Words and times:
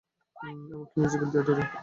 এমনকি 0.35 0.95
মিউজিক্যাল 0.95 1.29
থিয়েটারে 1.33 1.63
ও। 1.65 1.71